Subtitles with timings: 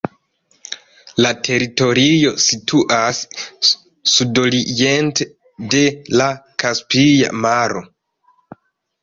[1.25, 3.19] La teritorio situas
[4.15, 5.29] sudoriente
[5.75, 5.85] de
[6.23, 6.31] la
[6.65, 7.87] Kaspia Maro.